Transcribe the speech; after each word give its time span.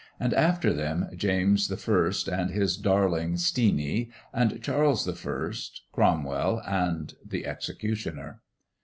And 0.19 0.33
after 0.33 0.73
them 0.73 1.09
James 1.15 1.71
I. 1.71 2.35
and 2.35 2.49
his 2.49 2.75
darling 2.75 3.37
"Steenie," 3.37 4.09
and 4.33 4.59
Charles 4.59 5.07
I., 5.07 5.53
Cromwell, 5.91 6.59
and 6.65 7.13
the 7.23 7.45
executioner. 7.45 8.41